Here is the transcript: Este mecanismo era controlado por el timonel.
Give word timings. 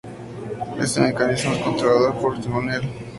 Este 0.79 0.99
mecanismo 0.99 1.53
era 1.53 1.63
controlado 1.63 2.19
por 2.19 2.33
el 2.35 2.41
timonel. 2.41 2.81